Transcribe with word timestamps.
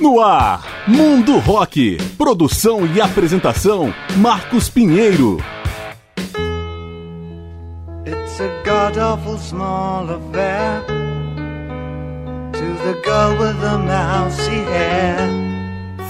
No 0.00 0.18
ar, 0.18 0.64
Mundo 0.88 1.36
Rock. 1.38 1.98
Produção 2.16 2.86
e 2.86 3.02
apresentação, 3.02 3.92
Marcos 4.16 4.66
Pinheiro. 4.70 5.36
It's 8.06 8.40
a 8.40 8.48
god 8.64 8.98
awful 8.98 9.36
small 9.36 10.08
affair 10.08 10.82
to 12.52 12.76
the 12.82 12.94
girl 13.04 13.32
with 13.38 13.60
the 13.60 13.76
mousy 13.76 14.64
hair. 14.72 15.50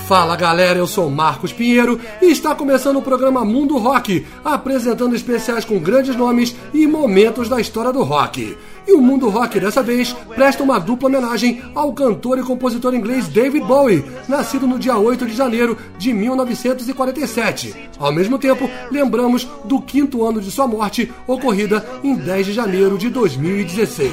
Fala 0.07 0.35
galera, 0.35 0.77
eu 0.77 0.89
sou 0.89 1.09
Marcos 1.09 1.53
Pinheiro 1.53 2.01
e 2.21 2.33
está 2.33 2.53
começando 2.53 2.97
o 2.97 3.03
programa 3.03 3.45
Mundo 3.45 3.79
Rock, 3.79 4.27
apresentando 4.45 5.15
especiais 5.15 5.65
com 5.65 5.79
grandes 5.79 6.17
nomes 6.17 6.55
e 6.75 6.85
momentos 6.85 7.49
da 7.49 7.61
história 7.61 7.93
do 7.93 8.03
rock. 8.03 8.57
E 8.91 8.93
o 8.93 9.01
Mundo 9.01 9.29
Rock 9.29 9.61
dessa 9.61 9.85
vez 9.85 10.13
presta 10.35 10.65
uma 10.65 10.77
dupla 10.81 11.09
homenagem 11.09 11.63
ao 11.77 11.93
cantor 11.93 12.41
e 12.41 12.43
compositor 12.43 12.93
inglês 12.93 13.29
David 13.29 13.65
Bowie, 13.65 14.05
nascido 14.27 14.67
no 14.67 14.81
dia 14.81 14.99
8 14.99 15.27
de 15.27 15.33
janeiro 15.33 15.79
de 15.97 16.13
1947. 16.13 17.89
Ao 18.01 18.13
mesmo 18.13 18.37
tempo, 18.37 18.69
lembramos 18.91 19.45
do 19.65 19.81
quinto 19.81 20.27
ano 20.27 20.41
de 20.41 20.51
sua 20.51 20.67
morte, 20.67 21.09
ocorrida 21.25 21.87
em 22.03 22.17
10 22.17 22.47
de 22.47 22.53
janeiro 22.53 22.99
de 22.99 23.09
2016. 23.11 24.13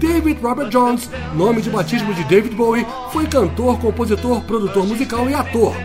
David 0.00 0.40
Robert 0.42 0.68
Jones, 0.68 1.08
nome 1.36 1.62
de 1.62 1.70
batismo 1.70 2.12
de 2.12 2.24
David 2.24 2.56
Bowie, 2.56 2.84
foi 3.12 3.28
cantor, 3.28 3.78
compositor, 3.78 4.42
produtor 4.42 4.84
musical 4.84 5.30
e 5.30 5.34
ator. 5.34 5.76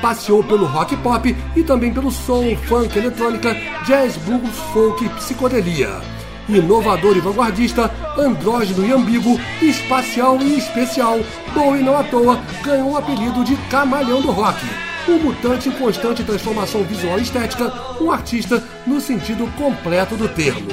Passeou 0.00 0.42
pelo 0.42 0.64
rock 0.64 0.96
pop 0.96 1.36
e 1.54 1.62
também 1.62 1.92
pelo 1.92 2.10
soul, 2.10 2.56
funk, 2.66 2.98
eletrônica, 2.98 3.54
jazz, 3.84 4.16
blues, 4.16 4.56
folk 4.72 5.04
e 5.04 5.10
psicodelia. 5.10 6.19
Inovador 6.56 7.16
e 7.16 7.20
vanguardista, 7.20 7.90
andrógeno 8.18 8.86
e 8.86 8.92
ambíguo, 8.92 9.40
espacial 9.62 10.38
e 10.40 10.58
especial, 10.58 11.18
Bowie 11.54 11.82
não 11.82 11.96
à 11.96 12.04
toa 12.04 12.40
ganhou 12.62 12.92
o 12.92 12.96
apelido 12.96 13.44
de 13.44 13.56
Camaleão 13.68 14.20
do 14.20 14.30
Rock 14.30 14.60
um 15.08 15.18
mutante 15.18 15.68
em 15.68 15.72
constante 15.72 16.22
transformação 16.22 16.82
visual 16.84 17.18
e 17.18 17.22
estética, 17.22 17.72
um 18.00 18.10
artista 18.10 18.62
no 18.86 19.00
sentido 19.00 19.46
completo 19.56 20.16
do 20.16 20.28
termo. 20.28 20.68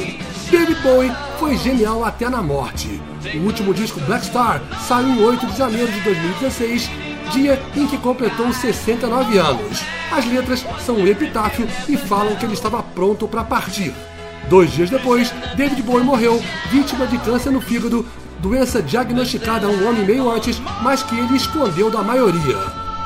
David 0.50 0.82
Bowie 0.82 1.12
foi 1.40 1.58
genial 1.58 2.04
até 2.04 2.30
na 2.30 2.42
morte. 2.42 3.02
O 3.36 3.40
último 3.40 3.74
disco 3.74 4.00
Black 4.02 4.26
Star 4.26 4.62
saiu 4.88 5.10
em 5.10 5.24
8 5.24 5.48
de 5.48 5.58
janeiro 5.58 5.92
de 5.92 6.00
2016, 6.02 6.90
dia 7.32 7.62
em 7.76 7.88
que 7.88 7.98
completou 7.98 8.52
69 8.52 9.38
anos. 9.38 9.82
As 10.12 10.26
letras 10.26 10.66
são 10.86 10.96
um 10.96 11.08
epitáfio 11.08 11.68
e 11.90 11.98
falam 11.98 12.36
que 12.36 12.46
ele 12.46 12.54
estava 12.54 12.82
pronto 12.82 13.28
para 13.28 13.44
partir. 13.44 13.94
Dois 14.50 14.72
dias 14.72 14.90
depois, 14.90 15.32
David 15.56 15.82
Bowie 15.84 16.04
morreu, 16.04 16.42
vítima 16.72 17.06
de 17.06 17.18
câncer 17.20 17.52
no 17.52 17.62
fígado, 17.62 18.06
doença 18.40 18.82
diagnosticada 18.82 19.68
um 19.68 19.90
ano 19.90 20.02
e 20.02 20.06
meio 20.06 20.32
antes, 20.32 20.62
mas 20.82 21.04
que 21.04 21.18
ele 21.18 21.36
escondeu 21.36 21.90
da 21.90 22.02
maioria. 22.02 22.58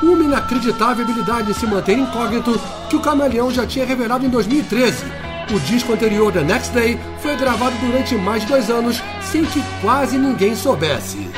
Uma 0.02 0.24
inacreditável 0.24 1.04
habilidade 1.04 1.50
em 1.50 1.54
se 1.54 1.66
manter 1.66 1.98
incógnito 1.98 2.60
que 2.88 2.96
o 2.96 3.00
camaleão 3.00 3.50
já 3.50 3.66
tinha 3.66 3.86
revelado 3.86 4.26
em 4.26 4.28
2013 4.28 5.22
o 5.50 5.60
disco 5.60 5.92
anterior, 5.92 6.32
The 6.32 6.42
Next 6.42 6.72
Day, 6.72 6.98
foi 7.20 7.36
gravado 7.36 7.76
durante 7.78 8.14
mais 8.14 8.42
de 8.42 8.48
dois 8.48 8.70
anos 8.70 9.02
sem 9.20 9.44
que 9.44 9.62
quase 9.82 10.16
ninguém 10.16 10.56
soubesse. 10.56 11.28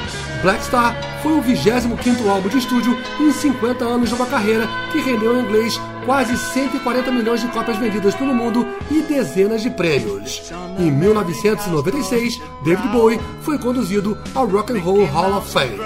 Black 0.43 0.63
Star 0.65 0.95
foi 1.23 1.33
o 1.33 1.43
25º 1.43 2.29
álbum 2.29 2.49
de 2.49 2.59
estúdio 2.59 2.97
em 3.19 3.33
50 3.33 3.85
anos 3.85 4.11
de 4.11 4.15
uma 4.15 4.27
carreira 4.27 4.69
que 4.93 5.01
rendeu 5.01 5.37
em 5.37 5.43
inglês 5.43 5.81
quase 6.05 6.37
140 6.37 7.11
milhões 7.11 7.41
de 7.41 7.49
cópias 7.49 7.77
vendidas 7.79 8.15
pelo 8.15 8.35
mundo 8.35 8.67
e 8.91 9.03
dezenas 9.03 9.63
de 9.63 9.71
prêmios. 9.71 10.53
Em 10.79 10.91
1996, 10.91 12.41
David 12.65 12.89
Bowie 12.89 13.21
foi 13.43 13.59
conduzido 13.59 14.17
ao 14.35 14.47
Rock 14.47 14.73
and 14.73 14.81
Roll 14.81 15.05
Hall 15.07 15.39
of 15.39 15.51
Fame. 15.51 15.79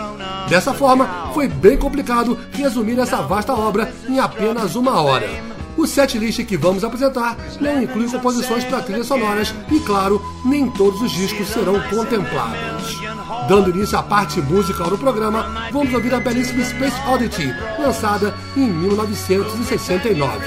Dessa 0.48 0.74
forma, 0.74 1.30
foi 1.34 1.48
bem 1.48 1.77
complicado 1.77 2.39
resumir 2.52 2.98
essa 2.98 3.22
vasta 3.22 3.52
obra 3.52 3.92
em 4.08 4.19
apenas 4.19 4.74
uma 4.74 5.00
hora. 5.00 5.28
O 5.77 5.86
setlist 5.86 6.44
que 6.44 6.56
vamos 6.56 6.83
apresentar 6.83 7.36
não 7.61 7.80
inclui 7.80 8.11
composições 8.11 8.64
para 8.64 8.83
trilhas 8.83 9.06
sonoras 9.06 9.55
e, 9.70 9.79
claro, 9.79 10.20
nem 10.45 10.68
todos 10.68 11.00
os 11.00 11.12
discos 11.12 11.46
serão 11.48 11.80
contemplados. 11.89 13.08
Dando 13.48 13.70
início 13.70 13.98
à 13.98 14.02
parte 14.02 14.40
musical 14.40 14.89
do 14.89 14.96
programa, 14.96 15.68
vamos 15.70 15.92
ouvir 15.92 16.14
a 16.14 16.20
belíssima 16.20 16.64
Space 16.64 16.96
Oddity, 17.08 17.55
lançada 17.78 18.34
em 18.56 18.66
1969. 18.66 20.46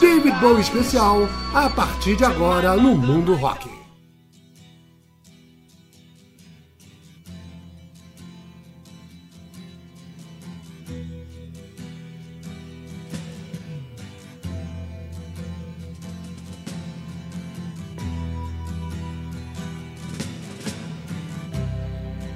David 0.00 0.34
Bowie 0.40 0.60
especial, 0.60 1.28
a 1.52 1.68
partir 1.68 2.16
de 2.16 2.24
agora 2.24 2.76
no 2.76 2.94
Mundo 2.94 3.34
Rock. 3.34 3.73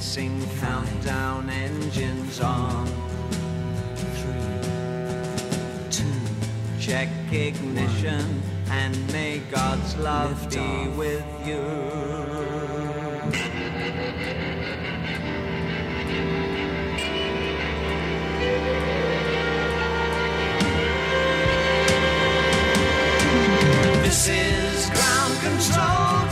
Commencing 0.00 0.48
countdown 0.60 1.50
engines 1.50 2.40
on. 2.40 2.86
Three, 4.16 5.90
two, 5.90 6.04
check 6.80 7.10
ignition, 7.30 8.42
and 8.70 9.12
may 9.12 9.40
God's 9.50 9.94
love 9.98 10.48
be 10.48 10.58
off. 10.58 10.96
with 10.96 11.26
you. 11.46 11.60
This 24.02 24.28
is 24.28 24.88
ground 24.88 25.38
control 25.42 26.29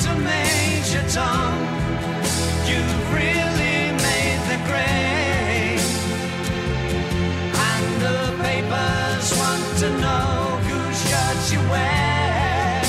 to 9.79 9.91
know 10.01 10.59
whose 10.67 10.99
shirt 11.09 11.53
you 11.53 11.61
wear. 11.71 12.83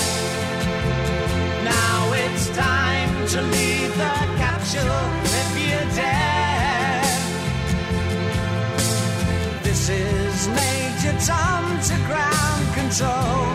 Now 1.63 2.11
it's 2.13 2.49
time 2.49 3.27
to 3.27 3.41
leave 3.43 3.91
the 3.95 4.15
capsule 4.41 5.05
if 5.39 5.49
you 5.65 5.77
dare. 5.95 7.03
This 9.61 9.89
is 9.89 10.47
Major 10.47 11.15
Tom 11.27 11.79
to 11.89 11.95
ground 12.09 12.65
control. 12.73 13.45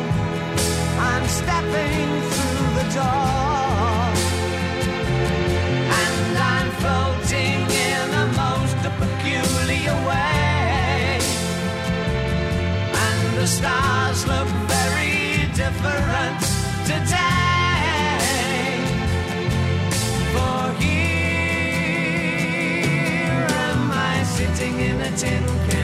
I'm 1.10 1.26
stepping 1.26 2.13
in 24.80 25.00
a 25.00 25.10
tin 25.16 25.44
can. 25.68 25.83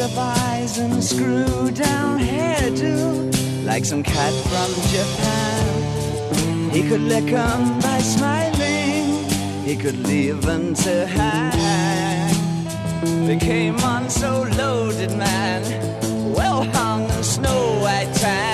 Eyes 0.00 0.78
and 0.78 1.02
screw 1.02 1.70
down 1.70 2.18
hairdo, 2.18 3.64
like 3.64 3.84
some 3.84 4.02
cat 4.02 4.32
from 4.50 4.70
Japan. 4.90 6.70
He 6.70 6.82
could 6.82 7.02
lick 7.02 7.32
'em 7.32 7.78
by 7.80 7.98
smiling, 8.00 9.24
he 9.64 9.76
could 9.76 9.98
leave 10.06 10.42
them 10.42 10.74
to 10.74 11.06
hang. 11.06 12.34
They 13.26 13.36
came 13.36 13.78
on 13.84 14.10
so 14.10 14.46
loaded, 14.58 15.12
man, 15.16 15.62
well 16.34 16.64
hung 16.64 17.04
in 17.04 17.22
snow 17.22 17.78
white 17.80 18.12
tan. 18.14 18.53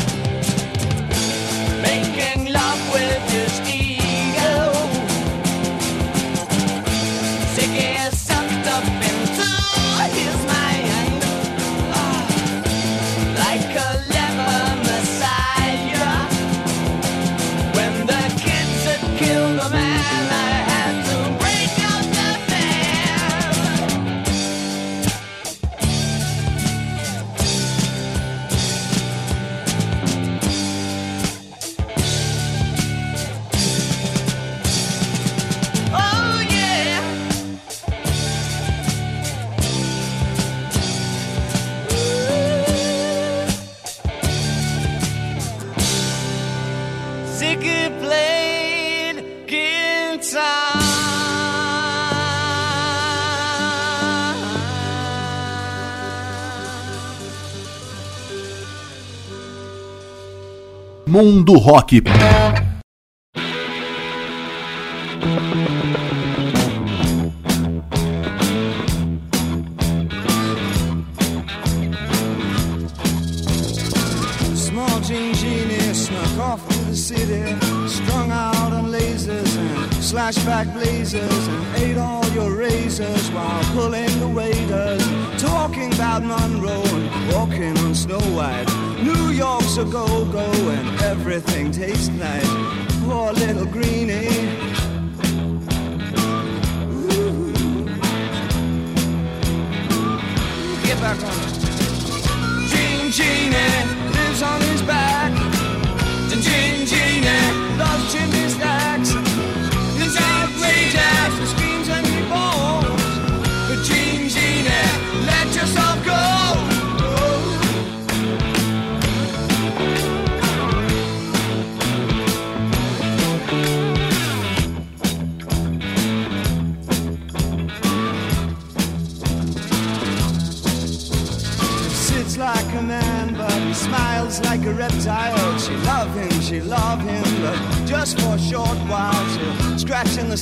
Mundo 61.11 61.59
Rock. 61.59 62.01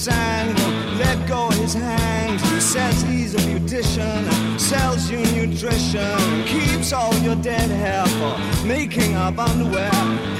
Won't 0.08 0.98
let 0.98 1.28
go 1.28 1.50
his 1.50 1.74
hands. 1.74 2.42
He 2.52 2.60
says 2.62 3.02
he's 3.02 3.34
a 3.34 3.38
beautician, 3.40 4.60
sells 4.60 5.10
you 5.10 5.20
nutrition, 5.36 6.46
keeps 6.46 6.94
all 6.94 7.14
your 7.16 7.36
dead 7.36 7.70
hair 7.70 8.06
for 8.06 8.66
making 8.66 9.16
up 9.16 9.38
underwear. 9.38 10.39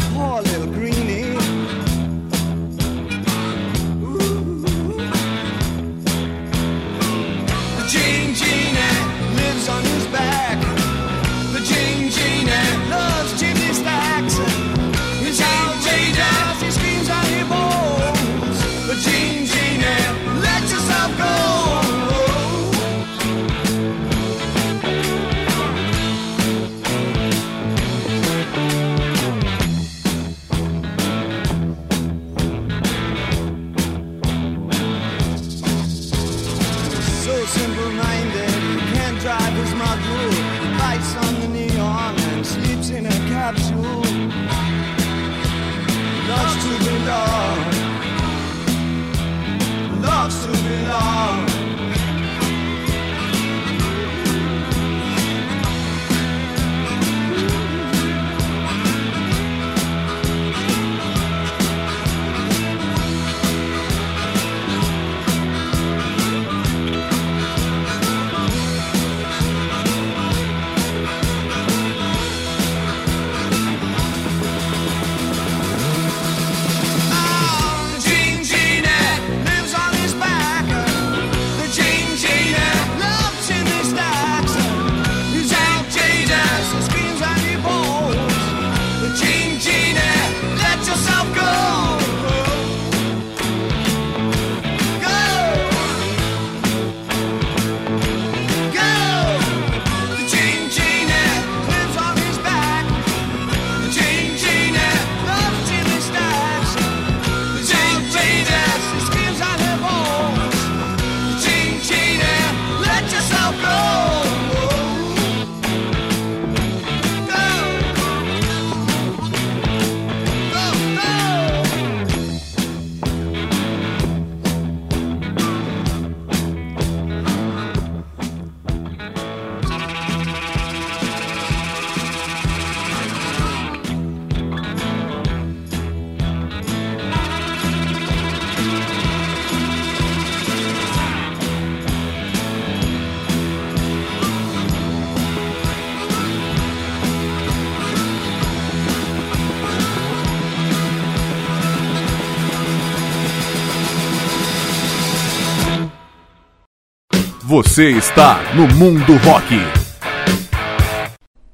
Você 157.50 157.90
está 157.90 158.54
no 158.54 158.68
Mundo 158.76 159.18
Rock. 159.26 159.56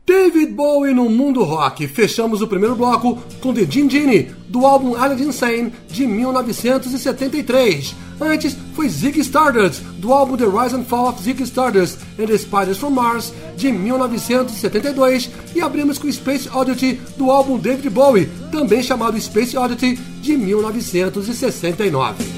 David 0.06 0.52
Bowie 0.52 0.94
no 0.94 1.10
Mundo 1.10 1.42
Rock. 1.46 1.88
Fechamos 1.88 2.42
o 2.42 2.48
primeiro 2.50 2.76
bloco 2.76 3.18
com 3.40 3.54
The 3.54 3.66
Gin 3.66 3.90
Genie, 3.90 4.30
do 4.50 4.66
álbum 4.66 4.98
Aladdin 4.98 5.30
Insane, 5.30 5.72
de 5.88 6.06
1973. 6.06 7.96
Antes 8.20 8.58
foi 8.76 8.90
Ziggy 8.90 9.22
Stardust, 9.22 9.82
do 9.98 10.12
álbum 10.12 10.36
The 10.36 10.44
Rise 10.44 10.76
and 10.76 10.84
Fall 10.84 11.08
of 11.08 11.24
Ziggy 11.24 11.44
Stardust 11.44 12.00
and 12.20 12.26
the 12.26 12.38
Spiders 12.38 12.78
from 12.78 12.90
Mars, 12.90 13.34
de 13.56 13.72
1972. 13.72 15.30
E 15.56 15.62
abrimos 15.62 15.98
com 15.98 16.12
Space 16.12 16.50
Oddity, 16.54 17.00
do 17.16 17.32
álbum 17.32 17.58
David 17.58 17.90
Bowie, 17.90 18.30
também 18.52 18.84
chamado 18.84 19.18
Space 19.18 19.58
Oddity, 19.58 19.98
de 20.22 20.36
1969. 20.36 22.35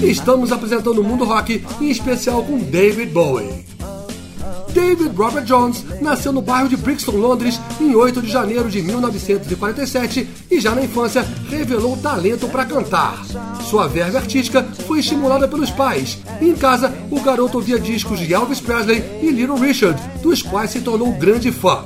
Estamos 0.00 0.52
apresentando 0.52 1.00
o 1.00 1.04
mundo 1.04 1.24
rock, 1.24 1.60
em 1.80 1.90
especial 1.90 2.44
com 2.44 2.56
David 2.56 3.10
Bowie. 3.10 3.64
David 4.72 5.10
Robert 5.16 5.44
Jones 5.44 5.84
nasceu 6.00 6.32
no 6.32 6.40
bairro 6.40 6.68
de 6.68 6.76
Brixton, 6.76 7.16
Londres, 7.16 7.60
em 7.80 7.96
8 7.96 8.22
de 8.22 8.30
janeiro 8.30 8.70
de 8.70 8.80
1947 8.80 10.28
e 10.48 10.60
já 10.60 10.72
na 10.72 10.84
infância 10.84 11.26
revelou 11.50 11.96
talento 11.96 12.46
para 12.46 12.64
cantar. 12.64 13.24
Sua 13.68 13.88
verve 13.88 14.16
artística 14.16 14.62
foi 14.86 15.00
estimulada 15.00 15.48
pelos 15.48 15.72
pais. 15.72 16.16
em 16.40 16.54
casa, 16.54 16.94
o 17.10 17.18
garoto 17.20 17.56
ouvia 17.58 17.80
discos 17.80 18.20
de 18.20 18.32
Elvis 18.32 18.60
Presley 18.60 19.02
e 19.20 19.30
Little 19.30 19.56
Richard, 19.56 20.00
dos 20.22 20.42
quais 20.42 20.70
se 20.70 20.80
tornou 20.80 21.12
grande 21.14 21.50
fã. 21.50 21.84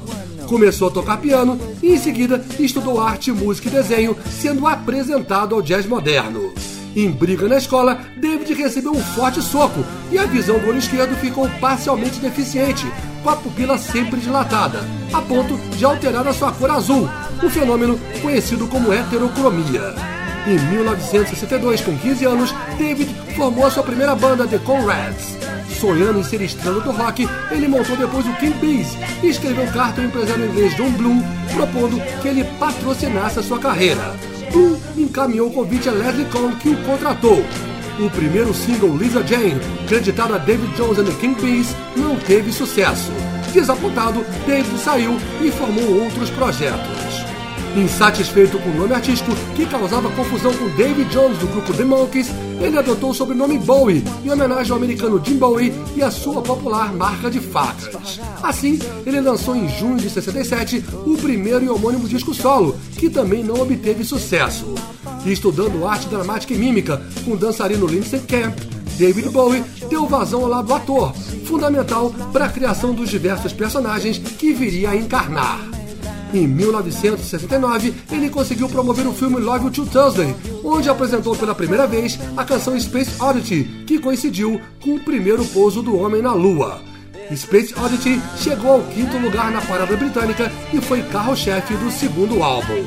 Começou 0.48 0.88
a 0.88 0.90
tocar 0.90 1.18
piano 1.18 1.60
e 1.82 1.92
em 1.92 1.98
seguida 1.98 2.42
estudou 2.58 2.98
arte, 2.98 3.30
música 3.30 3.68
e 3.68 3.70
desenho, 3.70 4.16
sendo 4.40 4.66
apresentado 4.66 5.54
ao 5.54 5.60
jazz 5.60 5.84
moderno. 5.84 6.54
Em 6.96 7.10
briga 7.10 7.46
na 7.46 7.58
escola, 7.58 8.00
David 8.16 8.54
recebeu 8.54 8.92
um 8.92 9.02
forte 9.14 9.42
soco 9.42 9.84
e 10.10 10.18
a 10.18 10.24
visão 10.24 10.58
do 10.58 10.68
olho 10.68 10.78
esquerdo 10.78 11.14
ficou 11.16 11.46
parcialmente 11.60 12.18
deficiente, 12.18 12.86
com 13.22 13.28
a 13.28 13.36
pupila 13.36 13.76
sempre 13.76 14.18
dilatada, 14.20 14.80
a 15.12 15.20
ponto 15.20 15.58
de 15.76 15.84
alterar 15.84 16.26
a 16.26 16.32
sua 16.32 16.50
cor 16.50 16.70
azul, 16.70 17.06
um 17.44 17.50
fenômeno 17.50 18.00
conhecido 18.22 18.66
como 18.68 18.90
heterocromia. 18.90 20.17
Em 20.48 20.58
1962, 20.58 21.82
com 21.82 21.94
15 21.94 22.24
anos, 22.24 22.54
David 22.78 23.14
formou 23.36 23.66
a 23.66 23.70
sua 23.70 23.82
primeira 23.82 24.14
banda, 24.14 24.46
The 24.46 24.56
Conrads. 24.56 25.36
Sonhando 25.78 26.20
em 26.20 26.24
ser 26.24 26.40
estrela 26.40 26.80
do 26.80 26.90
rock, 26.90 27.28
ele 27.50 27.68
montou 27.68 27.94
depois 27.98 28.26
o 28.26 28.32
King 28.36 28.54
Bees 28.54 28.96
e 29.22 29.26
escreveu 29.26 29.66
carta 29.66 30.00
ao 30.00 30.06
empresário 30.06 30.46
inglês 30.46 30.74
John 30.74 30.90
Bloom, 30.92 31.22
propondo 31.52 32.00
que 32.22 32.28
ele 32.28 32.44
patrocinasse 32.58 33.40
a 33.40 33.42
sua 33.42 33.58
carreira. 33.58 34.16
Bloom 34.50 34.78
encaminhou 34.96 35.48
o 35.48 35.52
convite 35.52 35.90
a 35.90 35.92
Leslie 35.92 36.24
Cohn, 36.30 36.52
que 36.52 36.70
o 36.70 36.82
contratou. 36.84 37.44
O 38.00 38.08
primeiro 38.08 38.54
single 38.54 38.96
Lisa 38.96 39.22
Jane, 39.26 39.60
creditado 39.86 40.34
a 40.34 40.38
David 40.38 40.74
Jones 40.78 40.98
and 40.98 41.04
the 41.04 41.20
King 41.20 41.38
Bees, 41.42 41.76
não 41.94 42.16
teve 42.16 42.50
sucesso. 42.50 43.12
Desapontado, 43.52 44.24
David 44.46 44.78
saiu 44.78 45.18
e 45.42 45.50
formou 45.50 46.04
outros 46.04 46.30
projetos. 46.30 47.07
Insatisfeito 47.78 48.58
com 48.58 48.70
o 48.70 48.74
nome 48.74 48.92
artístico 48.92 49.30
que 49.54 49.64
causava 49.64 50.10
confusão 50.10 50.52
com 50.52 50.68
David 50.70 51.08
Jones 51.10 51.38
do 51.38 51.46
grupo 51.46 51.72
The 51.72 51.84
Monkees, 51.84 52.28
ele 52.60 52.76
adotou 52.76 53.10
o 53.10 53.14
sobrenome 53.14 53.56
Bowie 53.56 54.02
em 54.24 54.30
homenagem 54.30 54.72
ao 54.72 54.78
americano 54.78 55.22
Jim 55.24 55.36
Bowie 55.36 55.72
e 55.94 56.02
à 56.02 56.10
sua 56.10 56.42
popular 56.42 56.92
marca 56.92 57.30
de 57.30 57.38
facas. 57.38 58.18
Assim, 58.42 58.80
ele 59.06 59.20
lançou 59.20 59.54
em 59.54 59.68
junho 59.68 59.96
de 59.96 60.10
67 60.10 60.84
o 61.06 61.16
primeiro 61.18 61.64
e 61.64 61.68
homônimo 61.68 62.08
disco 62.08 62.34
solo, 62.34 62.76
que 62.96 63.08
também 63.08 63.44
não 63.44 63.60
obteve 63.60 64.02
sucesso. 64.02 64.74
Estudando 65.24 65.86
arte 65.86 66.08
dramática 66.08 66.52
e 66.52 66.58
mímica 66.58 67.00
com 67.24 67.32
o 67.34 67.36
dançarino 67.36 67.86
Lindsay 67.86 68.20
Camp, 68.20 68.58
David 68.98 69.28
Bowie 69.28 69.62
deu 69.88 70.04
vazão 70.08 70.42
ao 70.42 70.48
lado 70.48 70.74
ator, 70.74 71.14
fundamental 71.44 72.12
para 72.32 72.46
a 72.46 72.50
criação 72.50 72.92
dos 72.92 73.08
diversos 73.08 73.52
personagens 73.52 74.18
que 74.18 74.52
viria 74.52 74.90
a 74.90 74.96
encarnar. 74.96 75.77
Em 76.32 76.46
1969, 76.46 77.94
ele 78.12 78.28
conseguiu 78.28 78.68
promover 78.68 79.06
o 79.06 79.14
filme 79.14 79.40
Love 79.40 79.66
You 79.66 79.70
to 79.70 79.86
Thursday, 79.86 80.34
onde 80.62 80.88
apresentou 80.88 81.34
pela 81.34 81.54
primeira 81.54 81.86
vez 81.86 82.18
a 82.36 82.44
canção 82.44 82.78
Space 82.78 83.20
Oddity, 83.22 83.84
que 83.86 83.98
coincidiu 83.98 84.60
com 84.82 84.96
o 84.96 85.00
primeiro 85.00 85.44
pouso 85.46 85.82
do 85.82 85.96
homem 85.96 86.20
na 86.20 86.34
Lua. 86.34 86.82
Space 87.34 87.74
Oddity 87.78 88.20
chegou 88.36 88.72
ao 88.72 88.82
quinto 88.82 89.16
lugar 89.18 89.50
na 89.50 89.60
parada 89.62 89.96
britânica 89.96 90.52
e 90.72 90.80
foi 90.80 91.02
carro-chefe 91.02 91.74
do 91.74 91.90
segundo 91.90 92.42
álbum. 92.42 92.84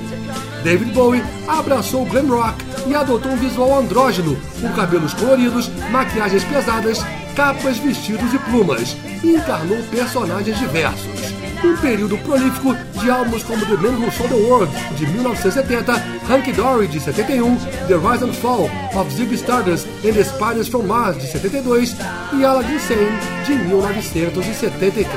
David 0.63 0.91
Bowie 0.91 1.23
abraçou 1.47 2.03
o 2.03 2.05
glam 2.05 2.27
rock 2.27 2.63
e 2.87 2.93
adotou 2.93 3.31
um 3.31 3.37
visual 3.37 3.79
andrógeno, 3.79 4.37
com 4.59 4.71
cabelos 4.73 5.13
coloridos, 5.15 5.69
maquiagens 5.89 6.43
pesadas, 6.43 6.99
capas, 7.35 7.77
vestidos 7.77 8.33
e 8.33 8.39
plumas, 8.39 8.95
e 9.23 9.35
encarnou 9.35 9.77
personagens 9.91 10.57
diversos 10.57 11.40
um 11.63 11.75
período 11.77 12.17
prolífico 12.19 12.75
de 13.01 13.09
álbuns 13.09 13.43
como 13.43 13.65
The 13.65 13.75
Man 13.75 13.97
Who 13.99 14.11
Sold 14.11 14.29
the 14.29 14.35
World, 14.35 14.71
de 14.97 15.07
1970, 15.07 15.93
Hunky 16.29 16.51
Dory, 16.53 16.87
de 16.87 16.99
71, 16.99 17.57
The 17.87 17.95
Rise 17.95 18.25
and 18.25 18.33
Fall 18.33 18.69
of 18.95 19.11
Ziggy 19.13 19.35
Stardust 19.35 19.87
and 20.03 20.13
the 20.13 20.23
Spiders 20.23 20.67
from 20.67 20.87
Mars, 20.87 21.17
de 21.17 21.27
72, 21.27 21.95
e 22.33 22.43
Aladdin 22.43 22.79
Sane, 22.79 23.19
de 23.45 23.53
1973. 23.53 25.15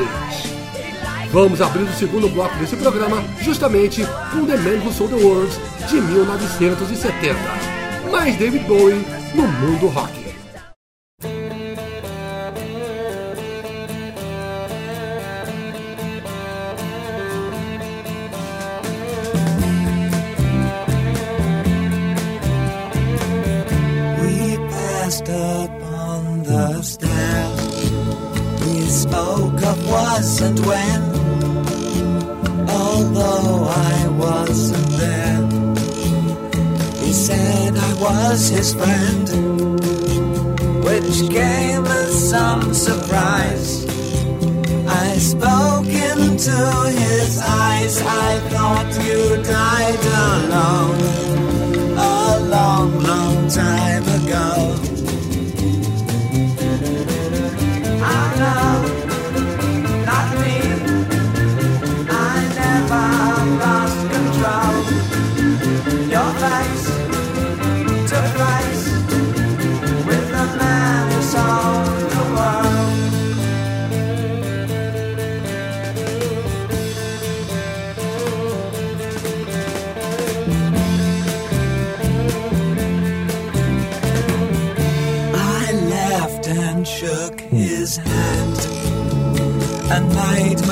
Vamos 1.33 1.61
abrir 1.61 1.83
o 1.83 1.93
segundo 1.95 2.29
bloco 2.29 2.57
desse 2.59 2.77
programa 2.77 3.25
justamente 3.43 4.07
com 4.33 4.47
The 4.47 4.57
Man 4.57 4.85
Who 4.85 4.93
Sold 4.93 5.13
the 5.15 5.25
World, 5.25 5.53
de 5.89 6.01
1970. 6.01 7.37
Mais 8.11 8.37
David 8.39 8.63
Bowie 8.69 9.05
no 9.35 9.49
mundo 9.49 9.89
rock. 9.89 10.24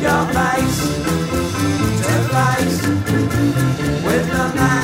your 0.00 0.24
place 0.32 0.78
to 2.04 2.14
place 2.30 2.86
with 4.02 4.26
the 4.30 4.52
man. 4.54 4.79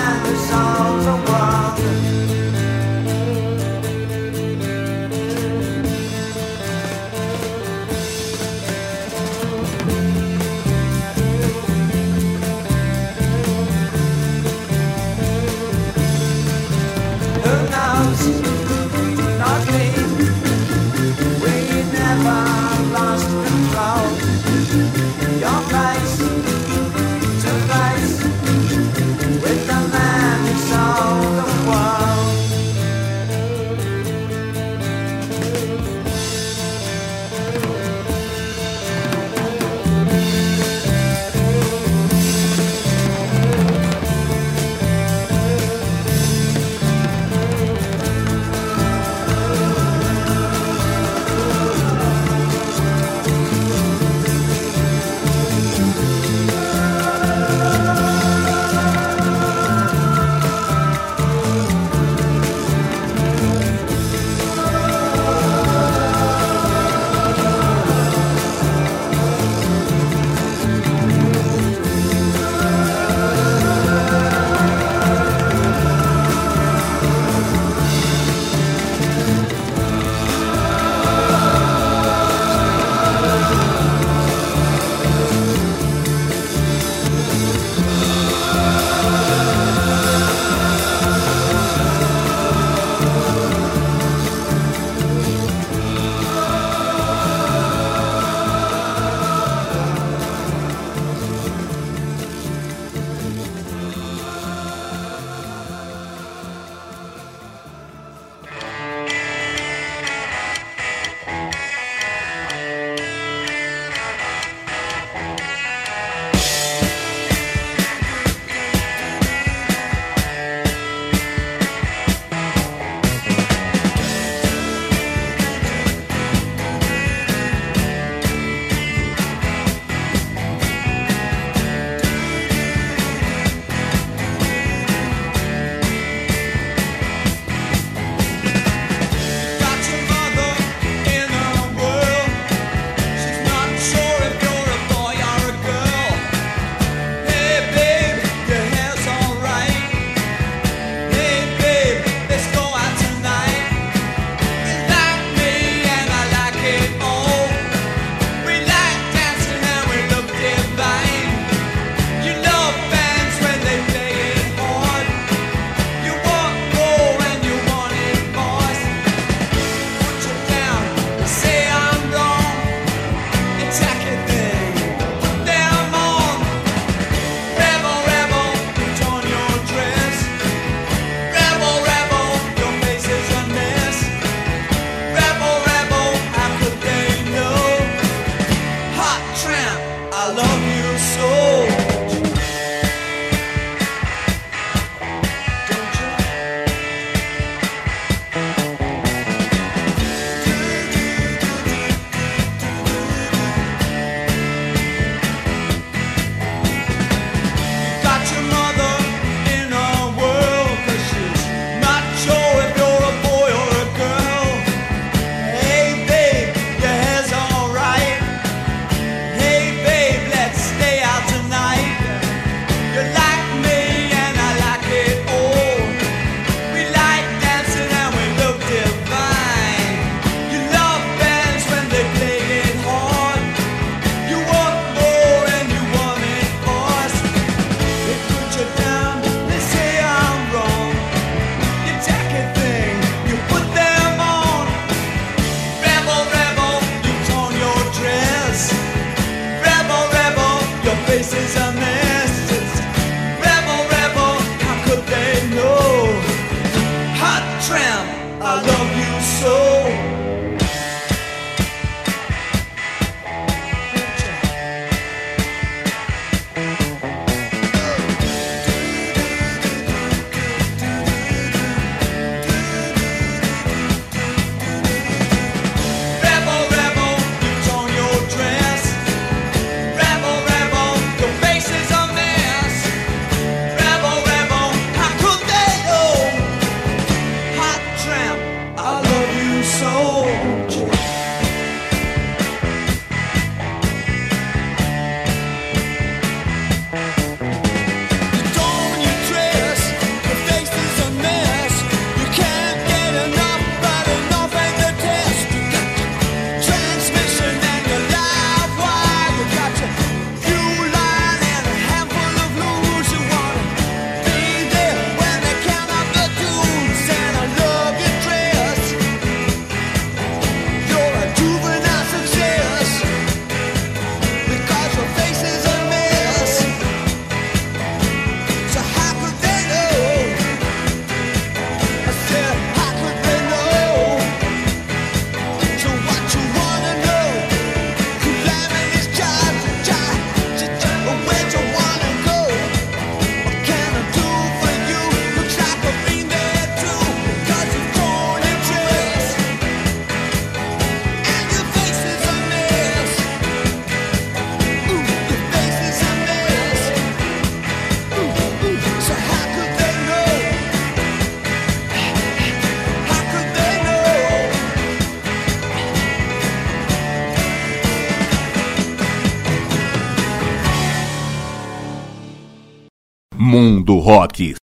Rock. 374.07 374.66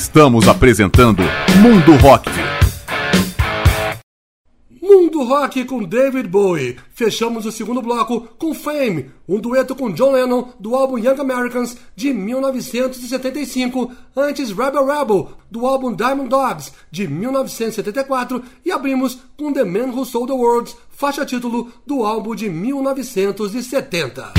Estamos 0.00 0.48
apresentando 0.48 1.22
Mundo 1.60 1.94
Rock. 1.96 2.30
Mundo 4.80 5.22
Rock 5.24 5.62
com 5.66 5.84
David 5.84 6.26
Bowie. 6.26 6.78
Fechamos 6.94 7.44
o 7.44 7.52
segundo 7.52 7.82
bloco 7.82 8.22
com 8.38 8.54
Fame, 8.54 9.10
um 9.28 9.38
dueto 9.38 9.74
com 9.74 9.92
John 9.92 10.12
Lennon 10.12 10.54
do 10.58 10.74
álbum 10.74 10.96
Young 10.96 11.20
Americans 11.20 11.76
de 11.94 12.14
1975, 12.14 13.92
antes 14.16 14.48
Rebel 14.52 14.86
Rebel 14.86 15.32
do 15.50 15.66
álbum 15.66 15.94
Diamond 15.94 16.30
Dogs 16.30 16.72
de 16.90 17.06
1974 17.06 18.42
e 18.64 18.72
abrimos 18.72 19.18
com 19.36 19.52
The 19.52 19.64
Man 19.64 19.92
Who 19.94 20.06
Sold 20.06 20.28
the 20.28 20.32
World, 20.32 20.74
faixa 20.88 21.26
título 21.26 21.70
do 21.86 22.04
álbum 22.04 22.34
de 22.34 22.48
1970. 22.48 24.32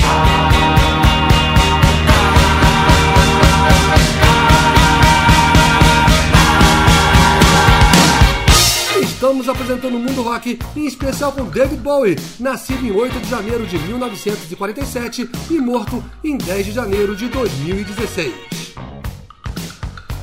Estamos 9.22 9.48
apresentando 9.48 9.96
o 9.96 10.00
Mundo 10.00 10.20
Rock, 10.20 10.58
em 10.74 10.84
especial 10.84 11.30
com 11.30 11.44
David 11.44 11.80
Bowie, 11.80 12.16
nascido 12.40 12.84
em 12.84 12.90
8 12.90 13.20
de 13.20 13.30
janeiro 13.30 13.64
de 13.64 13.78
1947 13.78 15.30
e 15.48 15.58
morto 15.60 16.02
em 16.24 16.36
10 16.36 16.66
de 16.66 16.72
janeiro 16.72 17.14
de 17.14 17.28
2016. 17.28 18.34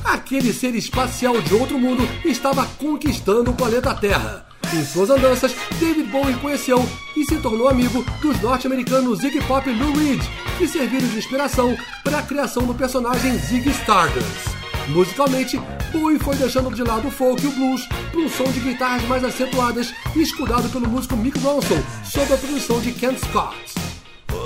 Aquele 0.04 0.52
ser 0.52 0.74
espacial 0.74 1.40
de 1.40 1.54
outro 1.54 1.78
mundo 1.78 2.06
estava 2.26 2.66
conquistando 2.78 3.52
o 3.52 3.54
planeta 3.54 3.94
Terra. 3.94 4.46
Em 4.70 4.84
suas 4.84 5.08
andanças, 5.08 5.54
David 5.78 6.10
Bowie 6.10 6.36
conheceu 6.36 6.86
e 7.16 7.24
se 7.24 7.36
tornou 7.36 7.70
amigo 7.70 8.04
dos 8.20 8.38
norte-americanos 8.42 9.20
Ziggy 9.20 9.40
Pop 9.46 9.66
e 9.66 9.72
Lou 9.72 9.94
Reed, 9.94 10.20
que 10.58 10.68
serviram 10.68 11.08
de 11.08 11.16
inspiração 11.16 11.74
para 12.04 12.18
a 12.18 12.22
criação 12.22 12.66
do 12.66 12.74
personagem 12.74 13.32
Ziggy 13.38 13.70
Stardust. 13.70 14.59
Musicalmente, 14.88 15.60
Bowie 15.92 16.18
foi 16.18 16.36
deixando 16.36 16.74
de 16.74 16.82
lado 16.82 17.08
o 17.08 17.10
folk 17.10 17.42
e 17.42 17.46
o 17.46 17.52
blues 17.52 17.86
para 17.86 18.20
um 18.20 18.28
som 18.28 18.44
de 18.44 18.60
guitarras 18.60 19.02
mais 19.04 19.24
acentuadas 19.24 19.94
e 20.14 20.22
escudado 20.22 20.68
pelo 20.68 20.88
músico 20.88 21.16
Mick 21.16 21.38
Ronson 21.38 21.82
sob 22.04 22.32
a 22.32 22.36
produção 22.36 22.80
de 22.80 22.92
Ken 22.92 23.16
Scott. 23.16 23.56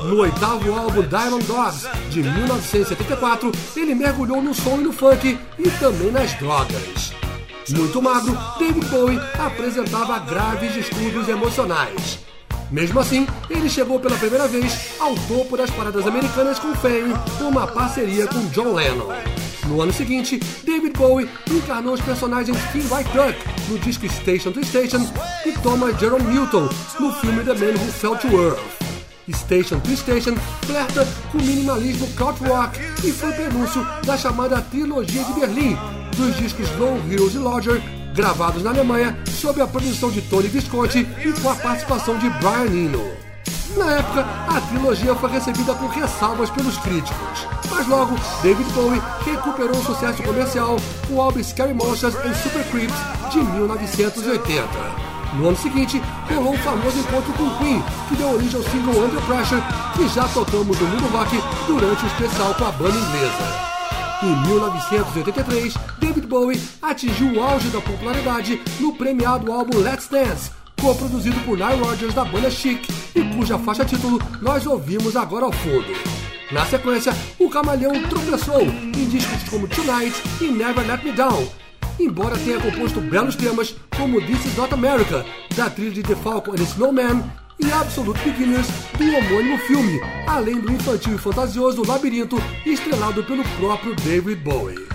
No 0.05 0.21
oitavo 0.21 0.73
álbum 0.73 1.03
Diamond 1.03 1.45
Dogs, 1.47 1.89
de 2.11 2.23
1974, 2.23 3.51
ele 3.77 3.95
mergulhou 3.95 4.43
no 4.43 4.55
som 4.55 4.79
e 4.79 4.85
no 4.85 4.93
funk 4.93 5.39
e 5.59 5.71
também 5.79 6.11
nas 6.11 6.35
drogas. 6.35 7.13
Muito 7.71 8.03
magro, 8.03 8.37
David 8.59 8.87
Bowie 8.89 9.21
apresentava 9.39 10.19
graves 10.19 10.75
distúrbios 10.75 11.29
emocionais. 11.29 12.19
Mesmo 12.71 13.01
assim, 13.01 13.27
ele 13.49 13.69
chegou 13.69 14.01
pela 14.01 14.17
primeira 14.17 14.49
vez 14.49 14.91
ao 14.99 15.15
topo 15.15 15.57
das 15.57 15.71
paradas 15.71 16.07
americanas 16.07 16.59
com 16.59 16.75
Fame, 16.75 17.15
uma 17.41 17.67
parceria 17.67 18.27
com 18.27 18.45
John 18.47 18.75
Lennon. 18.75 19.09
No 19.67 19.81
ano 19.81 19.93
seguinte, 19.93 20.39
David 20.65 20.93
Bowie 20.97 21.29
encarnou 21.51 21.95
os 21.95 22.01
personagens 22.01 22.59
King 22.73 22.87
White 22.93 23.11
Duck 23.13 23.39
no 23.69 23.79
disco 23.79 24.09
Station 24.09 24.53
to 24.53 24.65
Station 24.65 25.07
e 25.47 25.53
Thomas 25.53 25.99
Jerome 25.99 26.25
Newton 26.25 26.69
no 27.01 27.13
filme 27.15 27.43
The 27.45 27.55
Man 27.55 27.73
Who 27.73 27.93
Fell 27.93 28.17
to 28.17 28.29
Earth. 28.29 28.85
Station 29.33 29.81
to 29.81 29.97
Station 29.97 30.37
flerta 30.67 31.07
com 31.33 31.39
minimalismo 31.39 32.07
krautrock 32.09 32.79
e 33.03 33.11
foi 33.11 33.33
prenúncio 33.33 33.87
da 34.05 34.19
chamada 34.19 34.61
Trilogia 34.61 35.25
de 35.25 35.33
Berlim, 35.33 35.79
dos 36.15 36.37
discos 36.37 36.71
Low 36.77 37.01
Heroes 37.11 37.35
e 37.35 37.39
Lodger, 37.39 37.81
gravados 38.15 38.63
na 38.63 38.71
Alemanha 38.71 39.17
sob 39.45 39.61
a 39.61 39.67
produção 39.67 40.11
de 40.11 40.23
Tony 40.23 40.49
Visconti 40.49 41.07
e 41.23 41.33
com 41.39 41.51
a 41.51 41.55
participação 41.55 42.17
de 42.17 42.31
Brian 42.31 42.65
Eno. 42.65 43.05
Na 43.77 43.99
época, 43.99 44.25
a 44.49 44.59
trilogia 44.63 45.15
foi 45.15 45.31
recebida 45.31 45.75
com 45.75 45.87
ressalvas 45.87 46.49
pelos 46.49 46.79
críticos, 46.79 47.47
mas 47.69 47.87
logo 47.87 48.17
David 48.43 48.73
Bowie 48.73 49.03
recuperou 49.23 49.77
o 49.77 49.85
sucesso 49.85 50.23
comercial 50.23 50.77
com 51.07 51.17
o 51.17 51.21
álbum 51.21 51.45
Scary 51.45 51.75
Monsters 51.75 52.15
and 52.25 52.33
Super 52.33 52.65
Creeps 52.71 52.97
de 53.33 53.39
1980. 53.41 54.67
No 55.35 55.49
ano 55.49 55.59
seguinte, 55.59 56.01
rolou 56.35 56.55
um 56.55 56.59
famoso 56.59 56.99
encontro 56.99 57.33
com 57.35 57.59
Queen, 57.59 57.85
que 58.09 58.17
deu 58.17 58.33
origem 58.33 58.59
ao 58.59 58.71
single 58.71 59.05
Under 59.05 59.21
Pressure, 59.25 59.63
que 59.95 60.09
já 60.09 60.27
tocamos 60.29 60.81
no 60.81 60.87
mundo 60.87 61.13
rock 61.13 61.37
durante 61.67 62.03
o 62.03 62.07
especial 62.07 62.55
com 62.55 62.65
a 62.65 62.73
banda 62.73 62.97
inglesa. 62.97 63.74
Em 64.25 64.49
1983, 64.49 65.75
David 65.99 66.27
Bowie 66.27 66.59
atingiu 66.81 67.35
o 67.35 67.43
auge 67.43 67.69
da 67.69 67.79
popularidade 67.79 68.59
no 68.81 68.95
premiado 68.95 69.53
álbum 69.53 69.77
Let's 69.81 70.09
Dance, 70.09 70.51
co-produzido 70.81 71.39
por 71.41 71.59
Nile 71.59 71.83
Rodgers 71.85 72.15
da 72.15 72.25
banda 72.25 72.51
Chic 72.51 72.89
e 73.15 73.23
cuja 73.35 73.59
faixa 73.59 73.85
título 73.85 74.19
nós 74.41 74.65
ouvimos 74.67 75.15
agora 75.15 75.45
ao 75.45 75.53
fundo. 75.53 75.93
Na 76.51 76.65
sequência, 76.65 77.13
o 77.39 77.51
camaleão 77.51 77.93
tropeçou 78.05 78.63
em 78.63 79.09
discos 79.11 79.47
como 79.51 79.69
Tonight 79.69 80.17
e 80.41 80.45
Never 80.47 80.87
Let 80.87 81.05
Me 81.05 81.13
Down, 81.13 81.47
embora 82.01 82.39
tenha 82.39 82.59
composto 82.59 83.03
belos 83.03 83.37
temas 83.37 83.77
como 83.95 84.23
This 84.23 84.47
Is 84.47 84.57
Not 84.57 84.73
America, 84.73 85.23
da 85.55 85.69
trilha 85.69 85.93
de 85.93 86.03
The 86.03 86.17
Falcon 86.17 86.53
and 86.53 86.63
Snowman, 86.63 87.23
e 87.59 87.71
Absolute 87.73 88.21
Beginners, 88.21 88.67
do 88.99 89.05
homônimo 89.05 89.59
filme, 89.59 90.01
além 90.27 90.61
do 90.61 90.73
infantil 90.73 91.15
e 91.15 91.19
fantasioso 91.19 91.87
Labirinto, 91.87 92.37
estrelado 92.65 93.25
pelo 93.25 93.45
próprio 93.59 93.95
David 93.97 94.37
Bowie. 94.37 94.87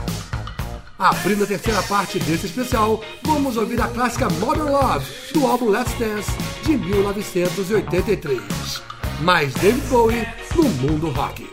Abrindo 0.97 1.45
a 1.45 1.47
terceira 1.47 1.81
parte 1.83 2.19
desse 2.19 2.47
especial, 2.47 3.01
vamos 3.23 3.55
ouvir 3.55 3.81
a 3.81 3.87
clássica 3.87 4.27
Modern 4.29 4.69
Love, 4.69 5.05
do 5.33 5.47
álbum 5.47 5.69
Let's 5.69 5.93
Dance, 5.97 6.31
de 6.63 6.77
1983. 6.77 8.41
Mais 9.21 9.53
David 9.53 9.87
Bowie 9.87 10.27
no 10.55 10.63
mundo 10.63 11.09
rock. 11.09 11.47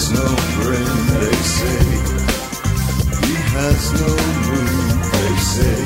Has 0.00 0.12
no 0.12 0.24
brain. 0.62 0.96
They 1.20 1.38
say, 1.56 1.80
he 3.26 3.34
has 3.52 3.82
no 4.00 4.10
moon. 4.46 4.76
They 5.12 5.34
say. 5.52 5.80